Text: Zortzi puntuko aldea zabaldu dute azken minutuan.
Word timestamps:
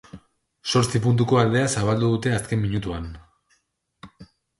Zortzi 0.77 1.01
puntuko 1.03 1.37
aldea 1.41 1.67
zabaldu 1.81 2.09
dute 2.13 2.33
azken 2.37 2.61
minutuan. 2.63 3.05